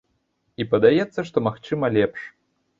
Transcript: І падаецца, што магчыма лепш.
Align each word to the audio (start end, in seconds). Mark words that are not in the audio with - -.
І 0.59 0.65
падаецца, 0.71 1.27
што 1.29 1.45
магчыма 1.51 1.95
лепш. 2.01 2.21